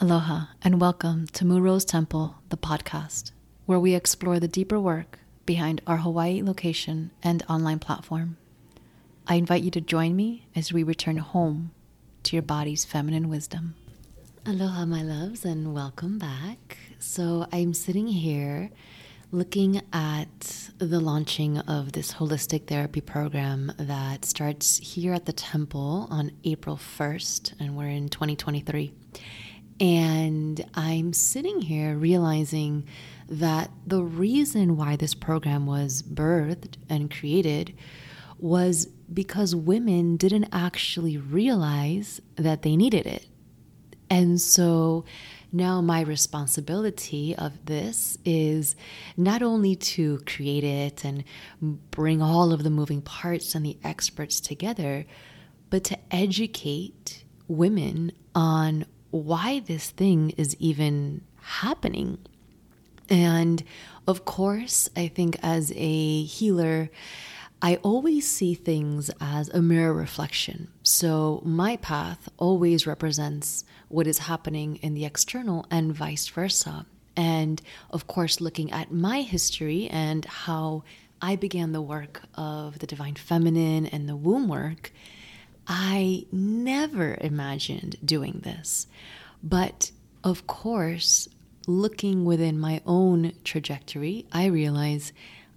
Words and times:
Aloha, 0.00 0.46
and 0.60 0.80
welcome 0.80 1.28
to 1.28 1.44
Mu 1.44 1.60
Rose 1.60 1.84
Temple, 1.84 2.34
the 2.48 2.56
podcast, 2.56 3.30
where 3.64 3.78
we 3.78 3.94
explore 3.94 4.40
the 4.40 4.48
deeper 4.48 4.80
work 4.80 5.20
behind 5.46 5.80
our 5.86 5.98
Hawaii 5.98 6.42
location 6.42 7.12
and 7.22 7.44
online 7.48 7.78
platform. 7.78 8.36
I 9.28 9.36
invite 9.36 9.62
you 9.62 9.70
to 9.70 9.80
join 9.80 10.16
me 10.16 10.48
as 10.56 10.72
we 10.72 10.82
return 10.82 11.18
home 11.18 11.70
to 12.24 12.34
your 12.34 12.42
body's 12.42 12.84
feminine 12.84 13.28
wisdom. 13.28 13.76
Aloha, 14.44 14.84
my 14.84 15.02
loves, 15.04 15.44
and 15.44 15.72
welcome 15.72 16.18
back. 16.18 16.76
So, 16.98 17.46
I'm 17.52 17.72
sitting 17.72 18.08
here 18.08 18.70
looking 19.30 19.80
at 19.92 20.70
the 20.78 20.98
launching 20.98 21.58
of 21.58 21.92
this 21.92 22.14
holistic 22.14 22.66
therapy 22.66 23.00
program 23.00 23.72
that 23.78 24.24
starts 24.24 24.76
here 24.78 25.14
at 25.14 25.26
the 25.26 25.32
temple 25.32 26.08
on 26.10 26.32
April 26.42 26.76
1st, 26.76 27.54
and 27.60 27.76
we're 27.76 27.86
in 27.86 28.08
2023. 28.08 28.92
And 29.80 30.64
I'm 30.74 31.12
sitting 31.12 31.60
here 31.60 31.96
realizing 31.96 32.86
that 33.28 33.70
the 33.86 34.02
reason 34.02 34.76
why 34.76 34.96
this 34.96 35.14
program 35.14 35.66
was 35.66 36.02
birthed 36.02 36.76
and 36.88 37.10
created 37.10 37.74
was 38.38 38.86
because 39.12 39.54
women 39.54 40.16
didn't 40.16 40.48
actually 40.52 41.16
realize 41.16 42.20
that 42.36 42.62
they 42.62 42.76
needed 42.76 43.06
it. 43.06 43.26
And 44.10 44.40
so 44.40 45.04
now 45.52 45.80
my 45.80 46.00
responsibility 46.02 47.34
of 47.36 47.64
this 47.64 48.18
is 48.24 48.76
not 49.16 49.42
only 49.42 49.76
to 49.76 50.18
create 50.26 50.64
it 50.64 51.04
and 51.04 51.24
bring 51.90 52.20
all 52.20 52.52
of 52.52 52.64
the 52.64 52.70
moving 52.70 53.00
parts 53.00 53.54
and 53.54 53.64
the 53.64 53.78
experts 53.82 54.40
together, 54.40 55.06
but 55.70 55.84
to 55.84 55.98
educate 56.10 57.24
women 57.48 58.12
on 58.34 58.84
why 59.14 59.60
this 59.60 59.90
thing 59.90 60.30
is 60.30 60.56
even 60.58 61.20
happening. 61.40 62.18
And 63.08 63.62
of 64.08 64.24
course, 64.24 64.88
I 64.96 65.06
think 65.06 65.36
as 65.40 65.72
a 65.76 66.24
healer, 66.24 66.90
I 67.62 67.76
always 67.76 68.28
see 68.28 68.54
things 68.54 69.12
as 69.20 69.48
a 69.50 69.62
mirror 69.62 69.94
reflection. 69.94 70.68
So 70.82 71.40
my 71.44 71.76
path 71.76 72.28
always 72.38 72.88
represents 72.88 73.64
what 73.88 74.08
is 74.08 74.18
happening 74.18 74.76
in 74.82 74.94
the 74.94 75.04
external 75.04 75.64
and 75.70 75.94
vice 75.94 76.26
versa. 76.26 76.84
And 77.16 77.62
of 77.90 78.08
course, 78.08 78.40
looking 78.40 78.72
at 78.72 78.90
my 78.90 79.20
history 79.20 79.86
and 79.88 80.24
how 80.24 80.82
I 81.22 81.36
began 81.36 81.70
the 81.70 81.80
work 81.80 82.22
of 82.34 82.80
the 82.80 82.86
divine 82.88 83.14
feminine 83.14 83.86
and 83.86 84.08
the 84.08 84.16
womb 84.16 84.48
work, 84.48 84.92
I 85.66 86.26
never 86.32 87.16
imagined 87.20 87.96
doing 88.04 88.40
this. 88.44 88.86
But 89.42 89.90
of 90.22 90.46
course, 90.46 91.28
looking 91.66 92.24
within 92.24 92.58
my 92.58 92.80
own 92.86 93.32
trajectory, 93.44 94.26
I 94.32 94.46
realize 94.46 95.12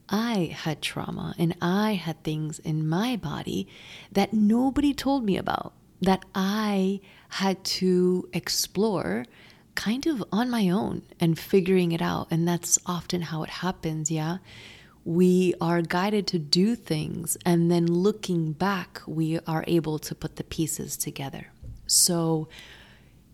I 0.10 0.56
had 0.56 0.82
trauma 0.82 1.36
and 1.38 1.56
I 1.62 1.94
had 1.96 2.24
things 2.24 2.60
in 2.60 2.88
my 2.88 3.18
body 3.18 3.68
that 4.12 4.34
nobody 4.34 4.94
told 4.94 5.24
me 5.24 5.38
about, 5.38 5.74
that 6.02 6.24
I 6.34 7.02
had 7.30 7.64
to 7.64 8.30
explore 8.32 9.26
kind 9.76 10.08
of 10.08 10.24
on 10.32 10.50
my 10.50 10.70
own 10.70 11.04
and 11.20 11.38
figuring 11.38 11.92
it 11.92 12.02
out. 12.02 12.28
And 12.32 12.48
that's 12.48 12.80
often 12.86 13.22
how 13.22 13.44
it 13.44 13.50
happens, 13.50 14.10
yeah? 14.10 14.38
We 15.08 15.54
are 15.62 15.82
guided 15.82 16.28
to 16.28 16.38
do 16.38 16.76
things, 16.76 17.38
and 17.46 17.72
then 17.72 17.88
looking 17.88 18.52
back, 18.52 19.02
we 19.08 19.40
are 19.48 19.64
able 19.66 19.98
to 19.98 20.14
put 20.14 20.36
the 20.36 20.44
pieces 20.44 20.98
together. 20.98 21.48
So, 21.86 22.50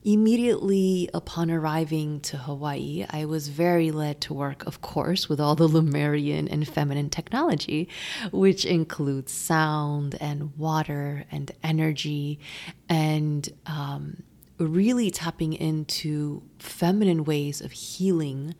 immediately 0.04 1.10
upon 1.16 1.50
arriving 1.50 2.20
to 2.20 2.38
Hawaii, 2.38 3.08
I 3.10 3.26
was 3.26 3.48
very 3.48 3.90
led 3.90 4.22
to 4.22 4.36
work, 4.36 4.68
of 4.68 4.82
course, 4.82 5.28
with 5.28 5.40
all 5.40 5.56
the 5.56 5.68
Lemurian 5.68 6.48
and 6.48 6.68
feminine 6.68 7.10
technology, 7.10 7.90
which 8.32 8.66
includes 8.66 9.32
sound 9.32 10.16
and 10.22 10.56
water 10.56 11.26
and 11.32 11.52
energy 11.64 12.40
and 12.88 13.50
um, 13.66 14.22
really 14.60 15.10
tapping 15.10 15.54
into 15.54 16.44
feminine 16.60 17.24
ways 17.24 17.62
of 17.62 17.72
healing 17.72 18.54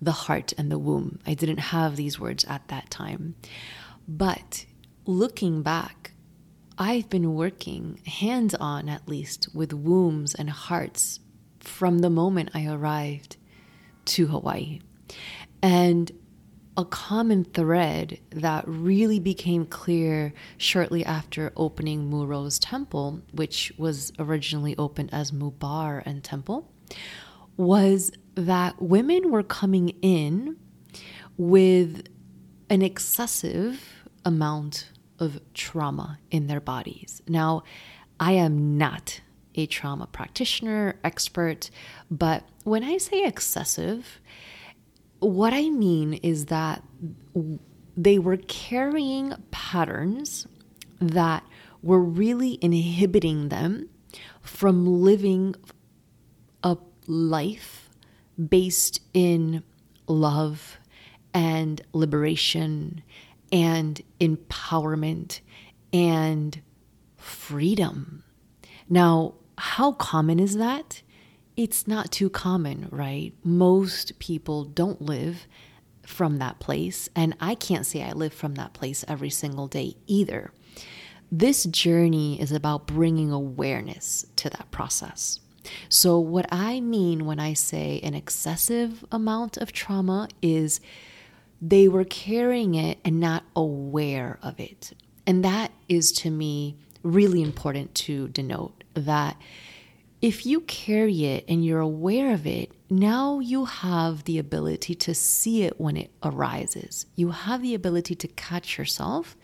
the 0.00 0.12
heart 0.12 0.52
and 0.58 0.70
the 0.70 0.78
womb. 0.78 1.18
I 1.26 1.34
didn't 1.34 1.58
have 1.58 1.96
these 1.96 2.20
words 2.20 2.44
at 2.44 2.68
that 2.68 2.90
time. 2.90 3.36
But 4.06 4.66
looking 5.04 5.62
back, 5.62 6.12
I've 6.78 7.08
been 7.08 7.34
working 7.34 8.00
hands 8.06 8.54
on, 8.54 8.88
at 8.88 9.08
least, 9.08 9.48
with 9.54 9.72
wombs 9.72 10.34
and 10.34 10.50
hearts 10.50 11.20
from 11.60 12.00
the 12.00 12.10
moment 12.10 12.50
I 12.54 12.66
arrived 12.66 13.36
to 14.06 14.26
Hawaii. 14.26 14.80
And 15.62 16.12
a 16.76 16.84
common 16.84 17.44
thread 17.44 18.18
that 18.30 18.64
really 18.66 19.18
became 19.18 19.64
clear 19.64 20.34
shortly 20.58 21.04
after 21.04 21.50
opening 21.56 22.10
Mu 22.10 22.26
Rose 22.26 22.58
Temple, 22.58 23.22
which 23.32 23.72
was 23.78 24.12
originally 24.18 24.76
opened 24.76 25.08
as 25.12 25.32
Mubar 25.32 26.02
and 26.04 26.22
Temple, 26.22 26.70
was 27.56 28.12
that 28.34 28.80
women 28.80 29.30
were 29.30 29.42
coming 29.42 29.90
in 30.02 30.56
with 31.36 32.06
an 32.68 32.82
excessive 32.82 33.82
amount 34.24 34.90
of 35.18 35.40
trauma 35.54 36.18
in 36.30 36.46
their 36.46 36.60
bodies. 36.60 37.22
Now, 37.28 37.62
I 38.20 38.32
am 38.32 38.76
not 38.76 39.20
a 39.54 39.66
trauma 39.66 40.06
practitioner, 40.06 40.98
expert, 41.02 41.70
but 42.10 42.44
when 42.64 42.84
I 42.84 42.98
say 42.98 43.24
excessive, 43.24 44.20
what 45.20 45.54
I 45.54 45.70
mean 45.70 46.14
is 46.14 46.46
that 46.46 46.82
they 47.96 48.18
were 48.18 48.36
carrying 48.36 49.32
patterns 49.50 50.46
that 51.00 51.42
were 51.82 52.00
really 52.00 52.58
inhibiting 52.60 53.48
them 53.48 53.88
from 54.42 55.02
living 55.02 55.54
life 57.08 57.88
based 58.48 59.00
in 59.14 59.62
love 60.06 60.78
and 61.32 61.82
liberation 61.92 63.02
and 63.52 64.00
empowerment 64.20 65.40
and 65.92 66.60
freedom. 67.16 68.22
Now, 68.88 69.34
how 69.58 69.92
common 69.92 70.38
is 70.38 70.56
that? 70.56 71.02
It's 71.56 71.86
not 71.86 72.10
too 72.12 72.28
common, 72.28 72.88
right? 72.90 73.32
Most 73.42 74.18
people 74.18 74.64
don't 74.64 75.00
live 75.00 75.46
from 76.02 76.38
that 76.38 76.60
place, 76.60 77.08
and 77.16 77.34
I 77.40 77.54
can't 77.54 77.86
say 77.86 78.02
I 78.02 78.12
live 78.12 78.32
from 78.32 78.54
that 78.54 78.74
place 78.74 79.04
every 79.08 79.30
single 79.30 79.66
day 79.66 79.96
either. 80.06 80.52
This 81.32 81.64
journey 81.64 82.40
is 82.40 82.52
about 82.52 82.86
bringing 82.86 83.32
awareness 83.32 84.26
to 84.36 84.50
that 84.50 84.70
process. 84.70 85.40
So, 85.88 86.18
what 86.18 86.46
I 86.50 86.80
mean 86.80 87.26
when 87.26 87.38
I 87.38 87.52
say 87.54 88.00
an 88.02 88.14
excessive 88.14 89.04
amount 89.10 89.56
of 89.56 89.72
trauma 89.72 90.28
is 90.42 90.80
they 91.60 91.88
were 91.88 92.04
carrying 92.04 92.74
it 92.74 92.98
and 93.04 93.18
not 93.18 93.44
aware 93.54 94.38
of 94.42 94.60
it. 94.60 94.92
And 95.26 95.44
that 95.44 95.72
is 95.88 96.12
to 96.12 96.30
me 96.30 96.76
really 97.02 97.42
important 97.42 97.94
to 97.94 98.28
denote 98.28 98.84
that 98.94 99.36
if 100.20 100.46
you 100.46 100.60
carry 100.60 101.24
it 101.24 101.44
and 101.48 101.64
you're 101.64 101.80
aware 101.80 102.32
of 102.32 102.46
it, 102.46 102.72
now 102.88 103.40
you 103.40 103.64
have 103.64 104.24
the 104.24 104.38
ability 104.38 104.94
to 104.94 105.14
see 105.14 105.62
it 105.62 105.80
when 105.80 105.96
it 105.96 106.10
arises. 106.22 107.06
You 107.16 107.30
have 107.30 107.62
the 107.62 107.74
ability 107.74 108.14
to 108.16 108.28
catch 108.28 108.78
yourself 108.78 109.36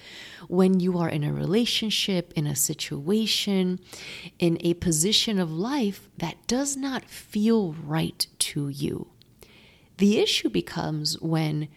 when 0.48 0.78
you 0.78 0.98
are 0.98 1.08
in 1.08 1.24
a 1.24 1.32
relationship, 1.32 2.32
in 2.36 2.46
a 2.46 2.54
situation, 2.54 3.80
in 4.38 4.58
a 4.60 4.74
position 4.74 5.38
of 5.38 5.50
life 5.50 6.08
that 6.18 6.46
does 6.46 6.76
not 6.76 7.04
feel 7.06 7.72
right 7.72 8.26
to 8.38 8.68
you. 8.68 9.08
The 9.98 10.18
issue 10.18 10.48
becomes 10.48 11.20
when 11.20 11.68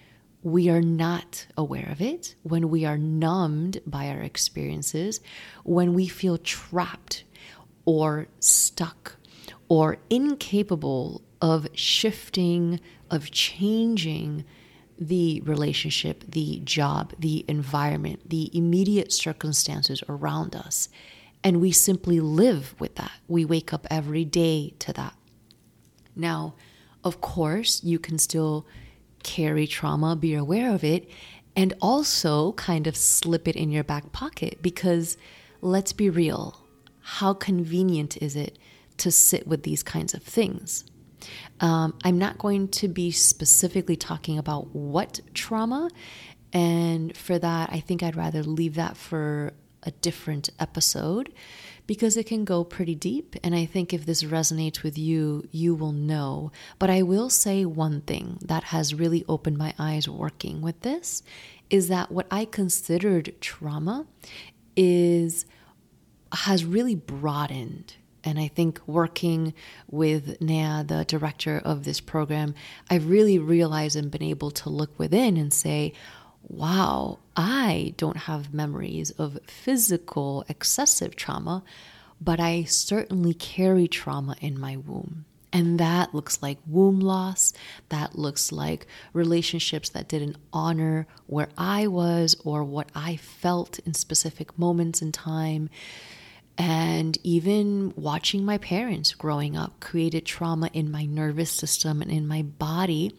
we 0.44 0.69
are 0.69 0.81
not 0.81 1.47
aware 1.57 1.89
of 1.89 2.01
it, 2.01 2.35
when 2.44 2.69
we 2.69 2.85
are 2.85 3.00
numbed 3.00 3.81
by 3.88 4.09
our 4.09 4.21
experiences, 4.21 5.19
when 5.63 5.95
we 5.95 6.07
feel 6.07 6.38
trapped 6.38 7.23
or 7.85 8.27
stuck 8.39 9.15
or 9.67 9.97
incapable 10.09 11.23
of 11.41 11.67
shifting, 11.73 12.79
of 13.09 13.31
changing 13.31 14.45
the 14.97 15.41
relationship, 15.41 16.23
the 16.27 16.61
job, 16.63 17.13
the 17.19 17.43
environment, 17.47 18.29
the 18.29 18.55
immediate 18.57 19.11
circumstances 19.11 20.01
around 20.07 20.55
us. 20.55 20.89
And 21.43 21.61
we 21.61 21.71
simply 21.71 22.19
live 22.19 22.75
with 22.79 22.95
that. 22.95 23.11
We 23.27 23.45
wake 23.45 23.73
up 23.73 23.85
every 23.91 24.25
day 24.25 24.73
to 24.79 24.93
that. 24.93 25.15
Now, 26.15 26.55
of 27.03 27.21
course, 27.21 27.83
you 27.83 27.99
can 27.99 28.17
still 28.17 28.65
carry 29.21 29.67
trauma, 29.67 30.15
be 30.15 30.33
aware 30.33 30.73
of 30.73 30.83
it, 30.83 31.09
and 31.55 31.73
also 31.81 32.53
kind 32.53 32.88
of 32.88 32.95
slip 32.95 33.47
it 33.47 33.55
in 33.55 33.71
your 33.71 33.83
back 33.83 34.11
pocket 34.11 34.59
because 34.61 35.17
let's 35.61 35.93
be 35.93 36.09
real. 36.09 36.61
How 37.01 37.33
convenient 37.33 38.17
is 38.17 38.35
it 38.35 38.57
to 38.97 39.11
sit 39.11 39.47
with 39.47 39.63
these 39.63 39.83
kinds 39.83 40.13
of 40.13 40.23
things. 40.23 40.85
Um, 41.60 41.98
I'm 42.04 42.18
not 42.18 42.38
going 42.38 42.68
to 42.69 42.88
be 42.88 43.12
specifically 43.12 43.95
talking 43.95 44.38
about 44.38 44.75
what 44.75 45.19
trauma, 45.33 45.89
and 46.54 47.16
for 47.16 47.38
that, 47.38 47.69
I 47.72 47.80
think 47.80 48.04
I'd 48.04 48.16
rather 48.16 48.44
leave 48.44 48.75
that 48.75 48.98
for 48.98 49.54
a 49.83 49.92
different 49.92 50.50
episode 50.60 51.31
because 51.88 52.18
it 52.18 52.25
can 52.25 52.45
go 52.45 52.63
pretty 52.63 52.95
deep. 52.95 53.36
And 53.44 53.54
I 53.54 53.66
think 53.66 53.94
if 53.94 54.06
this 54.06 54.24
resonates 54.24 54.83
with 54.83 54.98
you, 54.98 55.48
you 55.51 55.75
will 55.75 55.92
know. 55.92 56.51
But 56.80 56.89
I 56.89 57.04
will 57.04 57.30
say 57.30 57.66
one 57.66 58.01
thing 58.01 58.39
that 58.42 58.66
has 58.66 58.95
really 58.95 59.24
opened 59.27 59.57
my 59.57 59.74
eyes 59.77 60.10
working 60.10 60.62
with 60.62 60.81
this 60.81 61.24
is 61.69 61.88
that 61.89 62.12
what 62.12 62.27
I 62.31 62.45
considered 62.45 63.36
trauma 63.39 64.06
is 64.75 65.45
has 66.31 66.66
really 66.66 66.95
broadened. 66.95 67.95
And 68.25 68.39
I 68.39 68.48
think 68.48 68.81
working 68.88 69.54
with 69.88 70.42
Nea, 70.42 70.83
the 70.86 71.06
director 71.06 71.62
of 71.63 71.83
this 71.83 72.01
program, 72.01 72.56
I've 72.89 73.07
really 73.07 73.38
realized 73.38 73.95
and 73.95 74.10
been 74.10 74.24
able 74.24 74.50
to 74.51 74.69
look 74.69 74.98
within 74.98 75.38
and 75.38 75.54
say, 75.54 75.94
wow, 76.48 77.19
I 77.38 77.94
don't 77.98 78.18
have 78.18 78.54
memories 78.54 79.12
of 79.12 79.38
physical 79.45 80.44
excessive 80.50 81.16
trauma, 81.16 81.63
but 82.19 82.39
I 82.39 82.63
certainly 82.63 83.36
carry 83.36 83.88
trauma 83.88 84.36
in 84.42 84.60
my 84.60 84.75
womb. 84.75 85.25
And 85.54 85.80
that 85.80 86.13
looks 86.13 86.42
like 86.42 86.57
womb 86.68 87.00
loss. 87.00 87.54
That 87.88 88.18
looks 88.18 88.51
like 88.51 88.88
relationships 89.13 89.88
that 89.89 90.10
didn't 90.10 90.36
honor 90.51 91.07
where 91.27 91.48
I 91.57 91.88
was 91.88 92.36
or 92.44 92.63
what 92.63 92.89
I 92.94 93.16
felt 93.16 93.80
in 93.80 93.94
specific 93.94 94.60
moments 94.60 95.01
in 95.01 95.12
time. 95.13 95.69
And 96.57 97.17
even 97.23 97.93
watching 97.95 98.45
my 98.45 98.57
parents 98.57 99.13
growing 99.13 99.57
up 99.57 99.79
created 99.79 100.25
trauma 100.25 100.69
in 100.73 100.89
my 100.89 101.05
nervous 101.05 101.51
system 101.51 102.01
and 102.01 102.09
in 102.09 102.27
my 102.27 102.43
body 102.43 103.13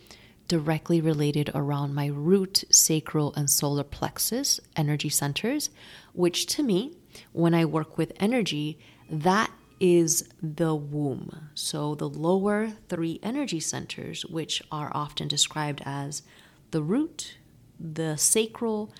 directly 0.48 1.00
related 1.00 1.50
around 1.54 1.94
my 1.94 2.06
root, 2.06 2.64
sacral, 2.70 3.34
and 3.34 3.50
solar 3.50 3.84
plexus 3.84 4.60
energy 4.76 5.08
centers, 5.08 5.70
which 6.12 6.46
to 6.46 6.62
me, 6.62 6.92
when 7.32 7.54
I 7.54 7.64
work 7.64 7.98
with 7.98 8.12
energy, 8.20 8.78
that 9.10 9.50
is 9.80 10.28
the 10.42 10.74
womb. 10.74 11.50
So 11.54 11.94
the 11.94 12.08
lower 12.08 12.72
three 12.88 13.20
energy 13.22 13.60
centers, 13.60 14.24
which 14.24 14.62
are 14.70 14.90
often 14.94 15.28
described 15.28 15.82
as 15.84 16.22
the 16.70 16.82
root, 16.82 17.36
the 17.78 18.16
sacral, 18.16 18.92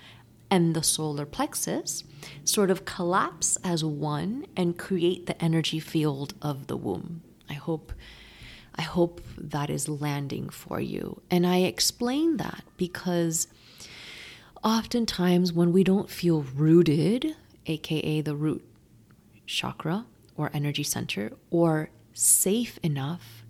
and 0.49 0.75
the 0.75 0.83
solar 0.83 1.25
plexus, 1.25 2.03
sort 2.43 2.71
of 2.71 2.85
collapse 2.85 3.57
as 3.63 3.83
one 3.83 4.45
and 4.55 4.77
create 4.77 5.25
the 5.25 5.41
energy 5.43 5.79
field 5.79 6.33
of 6.41 6.67
the 6.67 6.77
womb. 6.77 7.21
I 7.49 7.53
hope 7.53 7.93
I 8.77 8.83
hope 8.83 9.21
that 9.37 9.71
is 9.71 9.89
landing 9.89 10.49
for 10.49 10.79
you. 10.79 11.21
And 11.31 11.47
I 11.47 11.57
explain 11.61 12.37
that 12.37 12.63
because 12.77 13.47
oftentimes 14.63 15.51
when 15.51 15.73
we 15.73 15.83
don't 15.83 16.11
feel 16.11 16.43
rooted, 16.55 17.35
aka 17.65 18.21
the 18.21 18.35
root 18.35 18.63
chakra 19.47 20.05
or 20.35 20.51
energy 20.53 20.83
center, 20.83 21.33
or 21.49 21.89
safe 22.13 22.77
enough 22.83 23.43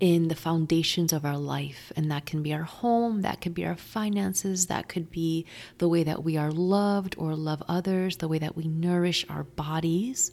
in 0.00 0.28
the 0.28 0.34
foundations 0.34 1.12
of 1.12 1.24
our 1.24 1.36
life. 1.36 1.92
And 1.94 2.10
that 2.10 2.26
can 2.26 2.42
be 2.42 2.54
our 2.54 2.64
home, 2.64 3.20
that 3.22 3.40
could 3.40 3.54
be 3.54 3.66
our 3.66 3.76
finances, 3.76 4.66
that 4.66 4.88
could 4.88 5.10
be 5.10 5.46
the 5.78 5.88
way 5.88 6.02
that 6.02 6.24
we 6.24 6.36
are 6.38 6.50
loved 6.50 7.14
or 7.18 7.36
love 7.36 7.62
others, 7.68 8.16
the 8.16 8.28
way 8.28 8.38
that 8.38 8.56
we 8.56 8.64
nourish 8.64 9.26
our 9.28 9.44
bodies 9.44 10.32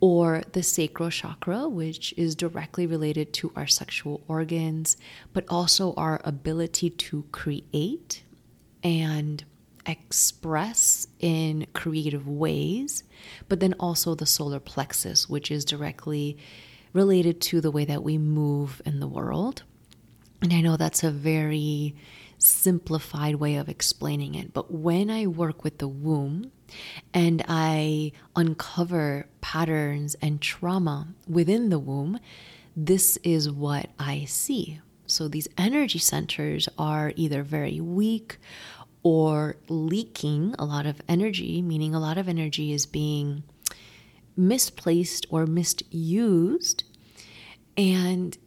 or 0.00 0.42
the 0.52 0.62
sacral 0.62 1.10
chakra, 1.10 1.68
which 1.68 2.14
is 2.16 2.36
directly 2.36 2.86
related 2.86 3.32
to 3.32 3.52
our 3.56 3.66
sexual 3.66 4.22
organs, 4.28 4.96
but 5.32 5.44
also 5.48 5.92
our 5.94 6.20
ability 6.24 6.90
to 6.90 7.24
create 7.32 8.22
and 8.84 9.44
express 9.86 11.08
in 11.18 11.66
creative 11.72 12.28
ways, 12.28 13.02
but 13.48 13.58
then 13.60 13.74
also 13.80 14.14
the 14.14 14.26
solar 14.26 14.60
plexus, 14.60 15.28
which 15.28 15.50
is 15.50 15.64
directly 15.64 16.36
related 16.92 17.40
to 17.40 17.60
the 17.60 17.70
way 17.70 17.84
that 17.84 18.02
we 18.02 18.18
move 18.18 18.80
in 18.84 19.00
the 19.00 19.08
world. 19.08 19.62
And 20.42 20.52
I 20.52 20.60
know 20.60 20.76
that's 20.76 21.02
a 21.02 21.10
very 21.10 21.96
simplified 22.38 23.34
way 23.36 23.56
of 23.56 23.68
explaining 23.68 24.34
it, 24.34 24.52
but 24.52 24.70
when 24.70 25.10
I 25.10 25.26
work 25.26 25.64
with 25.64 25.78
the 25.78 25.88
womb, 25.88 26.52
and 27.14 27.44
I 27.48 28.12
uncover 28.36 29.26
patterns 29.40 30.16
and 30.20 30.40
trauma 30.40 31.08
within 31.26 31.70
the 31.70 31.78
womb, 31.78 32.20
this 32.76 33.16
is 33.24 33.50
what 33.50 33.90
I 33.98 34.24
see. 34.26 34.80
So 35.06 35.28
these 35.28 35.48
energy 35.56 35.98
centers 35.98 36.68
are 36.78 37.12
either 37.16 37.42
very 37.42 37.80
weak 37.80 38.38
or 39.02 39.56
leaking 39.68 40.54
a 40.58 40.64
lot 40.64 40.86
of 40.86 41.00
energy, 41.08 41.62
meaning 41.62 41.94
a 41.94 42.00
lot 42.00 42.18
of 42.18 42.28
energy 42.28 42.72
is 42.72 42.84
being 42.84 43.42
misplaced 44.38 45.26
or 45.30 45.46
misused. 45.46 46.84
And 47.76 48.38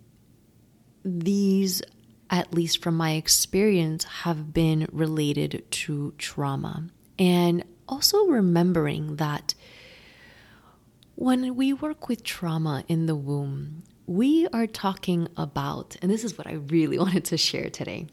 these, 1.03 1.81
at 2.29 2.53
least 2.53 2.81
from 2.81 2.95
my 2.95 3.11
experience, 3.11 4.03
have 4.03 4.53
been 4.53 4.88
related 4.91 5.63
to 5.69 6.13
trauma. 6.17 6.88
And 7.19 7.63
also 7.88 8.25
remembering 8.25 9.17
that 9.17 9.53
when 11.15 11.55
we 11.55 11.73
work 11.73 12.07
with 12.07 12.23
trauma 12.23 12.83
in 12.88 13.05
the 13.05 13.15
womb, 13.15 13.83
we 14.07 14.47
are 14.47 14.67
talking 14.67 15.27
about, 15.38 15.95
and 16.01 16.09
this 16.09 16.23
is 16.23 16.38
what 16.38 16.47
I 16.47 16.53
really 16.53 16.97
wanted 17.05 17.25
to 17.25 17.38
share 17.38 17.69
today. 17.69 18.07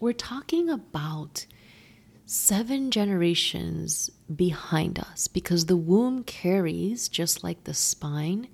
We're 0.00 0.12
talking 0.12 0.70
about 0.70 1.46
seven 2.30 2.90
generations 2.90 4.10
behind 4.36 4.98
us 4.98 5.28
because 5.28 5.64
the 5.64 5.78
womb 5.78 6.22
carries, 6.22 7.08
just 7.08 7.42
like 7.42 7.64
the 7.64 7.72
spine, 7.72 8.46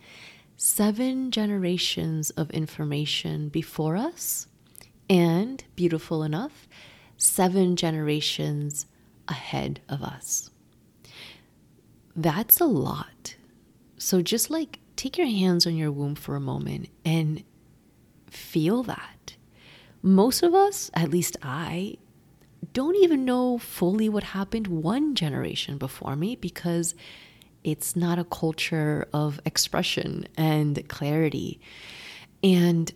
seven 0.56 1.32
generations 1.32 2.30
of 2.30 2.48
information 2.52 3.48
before 3.48 3.96
us, 3.96 4.46
and 5.10 5.64
beautiful 5.74 6.22
enough, 6.22 6.68
seven 7.16 7.74
generations 7.74 8.86
ahead 9.26 9.80
of 9.88 10.02
us. 10.02 10.50
That's 12.14 12.60
a 12.60 12.66
lot. 12.66 13.34
So 13.98 14.22
just 14.22 14.50
like 14.50 14.78
take 14.94 15.18
your 15.18 15.26
hands 15.26 15.66
on 15.66 15.74
your 15.74 15.90
womb 15.90 16.14
for 16.14 16.36
a 16.36 16.40
moment 16.40 16.90
and 17.04 17.42
feel 18.30 18.84
that. 18.84 19.34
Most 20.00 20.44
of 20.44 20.54
us, 20.54 20.92
at 20.94 21.10
least 21.10 21.36
I, 21.42 21.96
don't 22.72 22.96
even 22.96 23.24
know 23.24 23.58
fully 23.58 24.08
what 24.08 24.22
happened 24.22 24.66
one 24.66 25.14
generation 25.14 25.78
before 25.78 26.16
me 26.16 26.36
because 26.36 26.94
it's 27.62 27.96
not 27.96 28.18
a 28.18 28.24
culture 28.24 29.08
of 29.12 29.40
expression 29.44 30.26
and 30.36 30.86
clarity. 30.88 31.60
And 32.42 32.92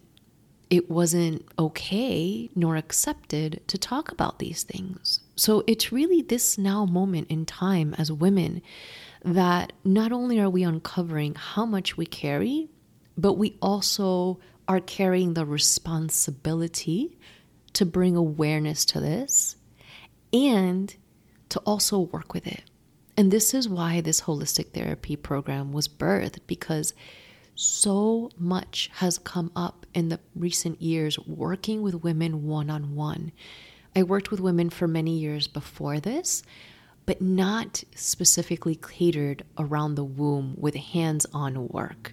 it 0.70 0.90
wasn't 0.90 1.46
okay 1.58 2.50
nor 2.54 2.76
accepted 2.76 3.62
to 3.68 3.78
talk 3.78 4.12
about 4.12 4.38
these 4.38 4.62
things. 4.62 5.20
So 5.34 5.64
it's 5.66 5.92
really 5.92 6.20
this 6.20 6.58
now 6.58 6.84
moment 6.84 7.30
in 7.30 7.46
time 7.46 7.94
as 7.96 8.12
women 8.12 8.60
that 9.24 9.72
not 9.84 10.12
only 10.12 10.38
are 10.38 10.50
we 10.50 10.62
uncovering 10.62 11.34
how 11.34 11.64
much 11.64 11.96
we 11.96 12.06
carry, 12.06 12.68
but 13.16 13.34
we 13.34 13.56
also 13.62 14.38
are 14.68 14.80
carrying 14.80 15.32
the 15.32 15.46
responsibility 15.46 17.18
to 17.78 17.86
bring 17.86 18.16
awareness 18.16 18.84
to 18.84 18.98
this 18.98 19.54
and 20.32 20.96
to 21.48 21.60
also 21.60 22.00
work 22.00 22.34
with 22.34 22.44
it. 22.44 22.64
And 23.16 23.30
this 23.30 23.54
is 23.54 23.68
why 23.68 24.00
this 24.00 24.22
holistic 24.22 24.72
therapy 24.72 25.14
program 25.14 25.72
was 25.72 25.86
birthed 25.86 26.40
because 26.48 26.92
so 27.54 28.32
much 28.36 28.90
has 28.94 29.16
come 29.18 29.52
up 29.54 29.86
in 29.94 30.08
the 30.08 30.18
recent 30.34 30.82
years 30.82 31.20
working 31.20 31.80
with 31.80 32.02
women 32.02 32.48
one 32.48 32.68
on 32.68 32.96
one. 32.96 33.30
I 33.94 34.02
worked 34.02 34.32
with 34.32 34.40
women 34.40 34.70
for 34.70 34.88
many 34.88 35.16
years 35.16 35.46
before 35.46 36.00
this, 36.00 36.42
but 37.06 37.22
not 37.22 37.84
specifically 37.94 38.74
catered 38.74 39.44
around 39.56 39.94
the 39.94 40.02
womb 40.04 40.56
with 40.58 40.74
hands 40.74 41.26
on 41.32 41.68
work. 41.68 42.12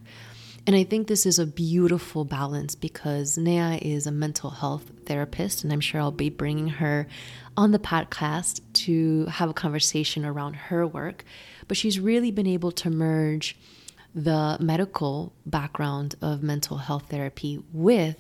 And 0.68 0.76
I 0.76 0.84
think 0.84 1.08
this 1.08 1.28
is 1.28 1.38
a 1.38 1.46
beautiful 1.46 2.26
balance 2.26 2.74
because 2.74 3.38
Nea 3.38 3.78
is 3.80 4.08
a 4.08 4.12
mental 4.12 4.50
health 4.50 4.92
therapist, 5.06 5.64
and 5.64 5.72
I'm 5.72 5.80
sure 5.80 6.02
I'll 6.02 6.12
be 6.12 6.32
bringing 6.32 6.70
her 6.70 7.08
on 7.56 7.72
the 7.72 7.78
podcast 7.78 8.62
to 8.74 9.26
have 9.28 9.48
a 9.48 9.54
conversation 9.54 10.26
around 10.26 10.56
her 10.56 10.88
work. 10.88 11.24
But 11.68 11.78
she's 11.78 12.00
really 12.00 12.32
been 12.32 12.48
able 12.48 12.72
to 12.72 12.90
merge 12.90 13.56
the 14.16 14.58
medical 14.60 15.34
background 15.46 16.16
of 16.20 16.42
mental 16.42 16.78
health 16.78 17.10
therapy 17.10 17.62
with 17.72 18.18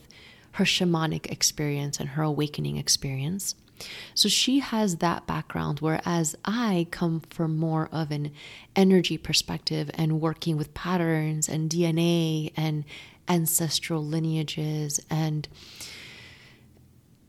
her 0.51 0.65
shamanic 0.65 1.31
experience 1.31 1.99
and 1.99 2.09
her 2.09 2.21
awakening 2.21 2.77
experience. 2.77 3.55
So 4.13 4.29
she 4.29 4.59
has 4.59 4.97
that 4.97 5.27
background, 5.27 5.79
whereas 5.79 6.35
I 6.45 6.87
come 6.91 7.21
from 7.29 7.57
more 7.57 7.89
of 7.91 8.11
an 8.11 8.31
energy 8.75 9.17
perspective 9.17 9.89
and 9.95 10.21
working 10.21 10.57
with 10.57 10.73
patterns 10.73 11.49
and 11.49 11.69
DNA 11.69 12.51
and 12.55 12.85
ancestral 13.27 14.05
lineages 14.05 14.99
and 15.09 15.47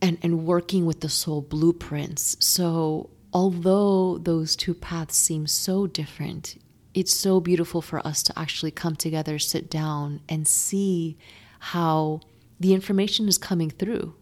and 0.02 0.18
and 0.22 0.44
working 0.44 0.84
with 0.86 1.00
the 1.00 1.08
soul 1.08 1.40
blueprints. 1.42 2.36
So 2.44 3.10
although 3.32 4.18
those 4.18 4.54
two 4.56 4.74
paths 4.74 5.16
seem 5.16 5.46
so 5.46 5.86
different, 5.86 6.60
it's 6.94 7.14
so 7.14 7.40
beautiful 7.40 7.82
for 7.82 8.06
us 8.06 8.22
to 8.24 8.38
actually 8.38 8.70
come 8.70 8.96
together, 8.96 9.38
sit 9.38 9.68
down, 9.68 10.20
and 10.28 10.46
see 10.46 11.16
how 11.58 12.20
the 12.60 12.72
information 12.72 13.28
is 13.28 13.38
coming 13.38 13.70
through 13.70 14.14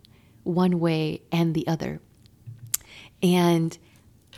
one 0.42 0.80
way 0.80 1.22
and 1.32 1.54
the 1.54 1.66
other. 1.66 2.00
And 3.22 3.76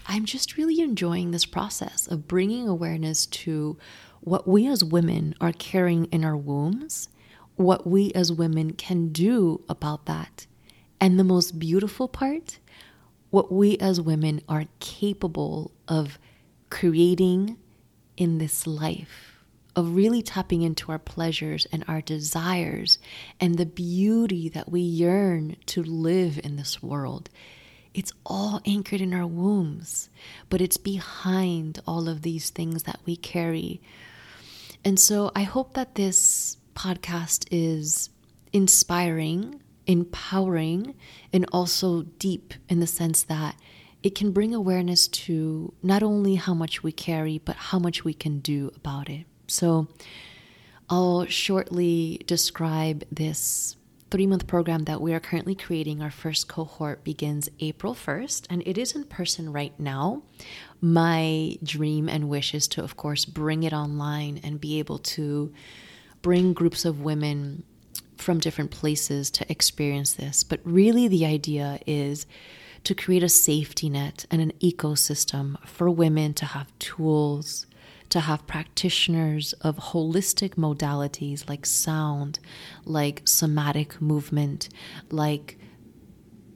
I'm 0.06 0.25
just 0.25 0.56
really 0.56 0.80
enjoying 0.80 1.30
this 1.30 1.45
process 1.45 2.06
of 2.06 2.28
bringing 2.28 2.68
awareness 2.68 3.26
to 3.26 3.76
what 4.21 4.47
we 4.47 4.66
as 4.66 4.85
women 4.85 5.35
are 5.40 5.52
carrying 5.52 6.06
in 6.06 6.25
our 6.25 6.37
wombs, 6.37 7.09
what 7.56 7.87
we 7.87 8.12
as 8.12 8.33
women 8.33 8.73
can 8.73 9.09
do 9.09 9.62
about 9.68 10.06
that. 10.06 10.47
And 11.00 11.18
the 11.18 11.25
most 11.25 11.59
beautiful 11.59 12.09
part, 12.09 12.59
what 13.30 13.52
we 13.52 13.76
as 13.78 14.00
women 14.00 14.40
are 14.49 14.64
capable 14.80 15.73
of 15.88 16.18
creating 16.71 17.59
in 18.16 18.38
this 18.38 18.66
life 18.66 19.37
of 19.76 19.95
really 19.95 20.23
tapping 20.23 20.62
into 20.62 20.90
our 20.90 20.99
pleasures 20.99 21.66
and 21.71 21.85
our 21.87 22.00
desires 22.00 22.99
and 23.38 23.59
the 23.59 23.66
beauty 23.66 24.49
that 24.49 24.71
we 24.71 24.80
yearn 24.80 25.54
to 25.66 25.83
live 25.83 26.40
in 26.42 26.56
this 26.56 26.83
world. 26.83 27.28
It's 27.96 28.12
all 28.26 28.60
anchored 28.66 29.00
in 29.00 29.14
our 29.14 29.26
wombs, 29.26 30.10
but 30.50 30.60
it's 30.60 30.76
behind 30.76 31.80
all 31.86 32.10
of 32.10 32.20
these 32.20 32.50
things 32.50 32.82
that 32.82 33.00
we 33.06 33.16
carry. 33.16 33.80
And 34.84 35.00
so 35.00 35.32
I 35.34 35.44
hope 35.44 35.72
that 35.72 35.94
this 35.94 36.58
podcast 36.74 37.46
is 37.50 38.10
inspiring, 38.52 39.62
empowering, 39.86 40.94
and 41.32 41.46
also 41.52 42.02
deep 42.02 42.52
in 42.68 42.80
the 42.80 42.86
sense 42.86 43.22
that 43.22 43.56
it 44.02 44.14
can 44.14 44.30
bring 44.30 44.54
awareness 44.54 45.08
to 45.08 45.72
not 45.82 46.02
only 46.02 46.34
how 46.34 46.52
much 46.52 46.82
we 46.82 46.92
carry, 46.92 47.38
but 47.38 47.56
how 47.56 47.78
much 47.78 48.04
we 48.04 48.12
can 48.12 48.40
do 48.40 48.70
about 48.76 49.08
it. 49.08 49.24
So 49.46 49.88
I'll 50.90 51.24
shortly 51.24 52.20
describe 52.26 53.04
this 53.10 53.76
three 54.10 54.26
month 54.26 54.46
program 54.46 54.84
that 54.84 55.00
we 55.00 55.12
are 55.12 55.20
currently 55.20 55.54
creating. 55.54 56.00
Our 56.00 56.10
first 56.10 56.48
cohort 56.48 57.02
begins 57.04 57.48
April 57.60 57.94
1st, 57.94 58.46
and 58.48 58.62
it 58.66 58.78
is 58.78 58.94
in 58.94 59.04
person 59.04 59.52
right 59.52 59.78
now. 59.78 60.22
My 60.80 61.56
dream 61.62 62.08
and 62.08 62.28
wish 62.28 62.54
is 62.54 62.68
to, 62.68 62.84
of 62.84 62.96
course, 62.96 63.25
bring 63.25 63.62
it 63.62 63.72
online 63.72 64.40
and 64.44 64.60
be 64.60 64.78
able 64.78 64.98
to 64.98 65.52
bring 66.22 66.52
groups 66.52 66.84
of 66.84 67.00
women 67.00 67.64
from 68.16 68.38
different 68.38 68.70
places 68.70 69.30
to 69.30 69.50
experience 69.50 70.12
this. 70.12 70.44
But 70.44 70.60
really, 70.64 71.08
the 71.08 71.26
idea 71.26 71.78
is 71.86 72.26
to 72.84 72.94
create 72.94 73.22
a 73.22 73.28
safety 73.28 73.90
net 73.90 74.26
and 74.30 74.40
an 74.40 74.52
ecosystem 74.60 75.56
for 75.66 75.90
women 75.90 76.34
to 76.34 76.46
have 76.46 76.76
tools 76.78 77.66
to 78.10 78.20
have 78.20 78.46
practitioners 78.46 79.52
of 79.54 79.76
holistic 79.76 80.54
modalities 80.54 81.48
like 81.48 81.66
sound, 81.66 82.38
like 82.84 83.22
somatic 83.25 84.00
movement, 84.00 84.68
like 85.10 85.58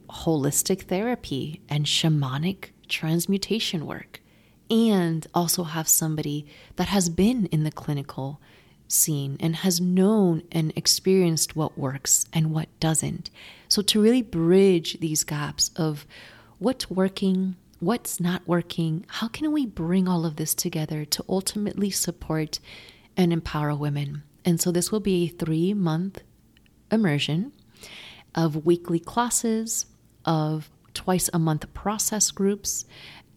holistic 0.09 0.83
therapy 0.83 1.61
and 1.69 1.85
shamanic 1.85 2.69
transmutation 2.87 3.85
work, 3.85 4.21
and 4.69 5.27
also 5.33 5.63
have 5.63 5.87
somebody 5.87 6.45
that 6.75 6.87
has 6.87 7.09
been 7.09 7.45
in 7.47 7.63
the 7.63 7.71
clinical 7.71 8.41
scene 8.87 9.37
and 9.39 9.57
has 9.57 9.79
known 9.79 10.43
and 10.51 10.73
experienced 10.75 11.55
what 11.55 11.77
works 11.77 12.25
and 12.33 12.51
what 12.51 12.67
doesn't. 12.79 13.29
So, 13.67 13.81
to 13.81 14.01
really 14.01 14.21
bridge 14.21 14.99
these 14.99 15.23
gaps 15.23 15.71
of 15.75 16.05
what's 16.59 16.89
working, 16.89 17.55
what's 17.81 18.19
not 18.19 18.47
working, 18.47 19.03
how 19.07 19.27
can 19.27 19.51
we 19.51 19.65
bring 19.65 20.07
all 20.07 20.23
of 20.23 20.35
this 20.35 20.53
together 20.53 21.03
to 21.03 21.25
ultimately 21.27 21.89
support 21.89 22.59
and 23.17 23.33
empower 23.33 23.75
women? 23.75 24.21
And 24.45 24.61
so 24.61 24.71
this 24.71 24.91
will 24.91 24.99
be 24.99 25.25
a 25.25 25.27
three 25.29 25.73
month 25.73 26.21
immersion 26.91 27.51
of 28.35 28.65
weekly 28.65 28.99
classes, 28.99 29.87
of 30.25 30.69
twice 30.93 31.29
a 31.33 31.39
month 31.39 31.73
process 31.73 32.29
groups, 32.29 32.85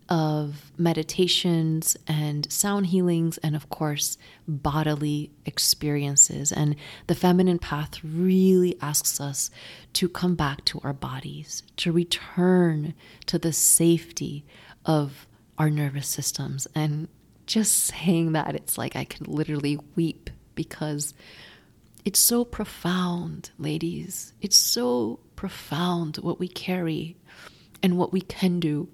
of 0.09 0.71
meditations 0.77 1.97
and 2.07 2.51
sound 2.53 2.87
healings, 2.87 3.39
and 3.39 3.57
of 3.57 3.69
course, 3.71 4.19
bodily 4.47 5.31
experiences. 5.47 6.53
And 6.53 6.77
the 7.07 7.15
feminine 7.15 7.59
path 7.59 8.03
really 8.05 8.77
asks 8.81 9.21
us 9.21 9.51
to 9.95 10.09
come 10.09 10.35
back 10.35 10.65
to 10.67 10.81
our 10.85 10.93
bodies, 10.93 11.63
to 11.79 11.93
return 11.93 12.95
to 13.27 13.39
the 13.39 13.53
safety 13.53 14.45
of 14.85 15.27
our 15.59 15.71
nervous 15.71 16.09
systems. 16.09 16.67
And 16.75 17.09
just 17.47 17.75
saying 17.75 18.33
that, 18.33 18.55
it's 18.55 18.77
like 18.77 18.97
I 18.97 19.05
could 19.05 19.29
literally 19.29 19.79
weep 19.97 20.31
because 20.55 21.15
it's 22.05 22.21
so 22.21 22.45
profound, 22.45 23.51
ladies. 23.59 24.35
It's 24.43 24.57
so 24.57 25.21
profound 25.37 26.17
what 26.19 26.39
we 26.39 26.49
carry 26.49 27.17
and 27.83 27.97
what 27.97 28.13
we 28.13 28.21
can 28.21 28.61
do 28.61 28.89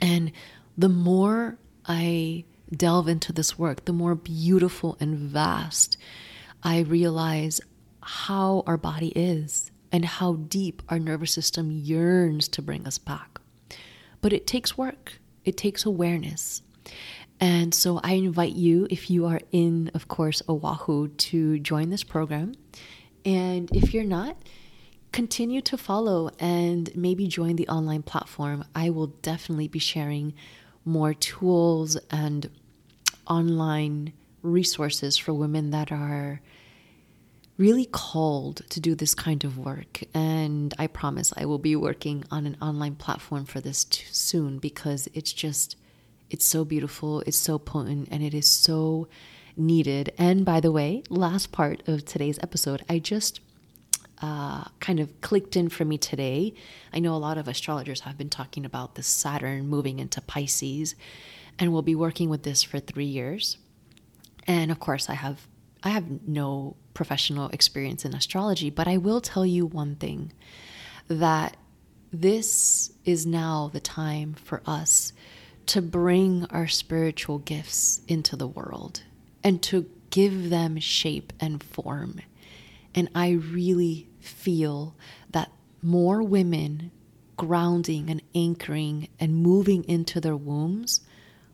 and 0.00 0.32
the 0.76 0.88
more 0.88 1.58
I 1.86 2.44
delve 2.70 3.08
into 3.08 3.32
this 3.32 3.58
work, 3.58 3.84
the 3.84 3.92
more 3.92 4.14
beautiful 4.14 4.96
and 5.00 5.16
vast 5.16 5.96
I 6.62 6.80
realize 6.80 7.60
how 8.02 8.62
our 8.66 8.76
body 8.76 9.08
is 9.08 9.70
and 9.92 10.04
how 10.04 10.34
deep 10.34 10.82
our 10.88 10.98
nervous 10.98 11.32
system 11.32 11.70
yearns 11.70 12.48
to 12.48 12.62
bring 12.62 12.86
us 12.86 12.98
back. 12.98 13.40
But 14.20 14.32
it 14.32 14.46
takes 14.46 14.76
work, 14.76 15.20
it 15.44 15.56
takes 15.56 15.84
awareness. 15.84 16.62
And 17.40 17.72
so 17.72 18.00
I 18.02 18.14
invite 18.14 18.54
you, 18.56 18.88
if 18.90 19.10
you 19.10 19.26
are 19.26 19.40
in, 19.52 19.90
of 19.94 20.08
course, 20.08 20.42
Oahu, 20.48 21.08
to 21.08 21.58
join 21.60 21.90
this 21.90 22.02
program. 22.02 22.54
And 23.24 23.70
if 23.74 23.94
you're 23.94 24.02
not, 24.02 24.36
continue 25.12 25.60
to 25.62 25.76
follow 25.76 26.30
and 26.38 26.94
maybe 26.94 27.26
join 27.26 27.56
the 27.56 27.68
online 27.68 28.02
platform. 28.02 28.64
I 28.74 28.90
will 28.90 29.08
definitely 29.22 29.68
be 29.68 29.78
sharing 29.78 30.34
more 30.84 31.14
tools 31.14 31.96
and 32.10 32.50
online 33.26 34.12
resources 34.42 35.16
for 35.16 35.32
women 35.34 35.70
that 35.70 35.92
are 35.92 36.40
really 37.56 37.86
called 37.86 38.62
to 38.70 38.80
do 38.80 38.94
this 38.94 39.14
kind 39.14 39.44
of 39.44 39.58
work. 39.58 40.04
And 40.14 40.72
I 40.78 40.86
promise 40.86 41.32
I 41.36 41.44
will 41.44 41.58
be 41.58 41.74
working 41.74 42.24
on 42.30 42.46
an 42.46 42.56
online 42.62 42.94
platform 42.94 43.44
for 43.44 43.60
this 43.60 43.84
soon 44.12 44.58
because 44.58 45.08
it's 45.12 45.32
just, 45.32 45.76
it's 46.30 46.44
so 46.44 46.64
beautiful, 46.64 47.20
it's 47.26 47.38
so 47.38 47.58
potent, 47.58 48.08
and 48.12 48.22
it 48.22 48.32
is 48.32 48.48
so 48.48 49.08
needed. 49.56 50.12
And 50.16 50.44
by 50.44 50.60
the 50.60 50.70
way, 50.70 51.02
last 51.10 51.50
part 51.50 51.82
of 51.88 52.04
today's 52.04 52.38
episode, 52.40 52.84
I 52.88 53.00
just 53.00 53.40
uh, 54.20 54.64
kind 54.80 55.00
of 55.00 55.20
clicked 55.20 55.56
in 55.56 55.68
for 55.68 55.84
me 55.84 55.98
today. 55.98 56.54
I 56.92 56.98
know 56.98 57.14
a 57.14 57.16
lot 57.16 57.38
of 57.38 57.48
astrologers 57.48 58.00
have 58.00 58.18
been 58.18 58.30
talking 58.30 58.64
about 58.64 58.94
the 58.94 59.02
Saturn 59.02 59.68
moving 59.68 59.98
into 59.98 60.20
Pisces, 60.20 60.94
and 61.58 61.72
we'll 61.72 61.82
be 61.82 61.94
working 61.94 62.28
with 62.28 62.42
this 62.42 62.62
for 62.62 62.78
three 62.80 63.04
years. 63.04 63.58
And 64.46 64.70
of 64.70 64.80
course, 64.80 65.08
I 65.08 65.14
have 65.14 65.46
I 65.82 65.90
have 65.90 66.26
no 66.26 66.76
professional 66.94 67.48
experience 67.50 68.04
in 68.04 68.14
astrology, 68.14 68.70
but 68.70 68.88
I 68.88 68.96
will 68.96 69.20
tell 69.20 69.46
you 69.46 69.64
one 69.66 69.94
thing 69.94 70.32
that 71.06 71.56
this 72.12 72.92
is 73.04 73.26
now 73.26 73.70
the 73.72 73.80
time 73.80 74.34
for 74.34 74.62
us 74.66 75.12
to 75.66 75.82
bring 75.82 76.46
our 76.46 76.66
spiritual 76.66 77.38
gifts 77.38 78.00
into 78.08 78.34
the 78.34 78.48
world 78.48 79.02
and 79.44 79.62
to 79.62 79.86
give 80.10 80.50
them 80.50 80.78
shape 80.80 81.32
and 81.38 81.62
form. 81.62 82.20
And 82.94 83.08
I 83.14 83.30
really 83.30 84.08
feel 84.20 84.96
that 85.30 85.50
more 85.82 86.22
women 86.22 86.90
grounding 87.36 88.10
and 88.10 88.20
anchoring 88.34 89.08
and 89.20 89.36
moving 89.36 89.84
into 89.84 90.20
their 90.20 90.36
wombs 90.36 91.00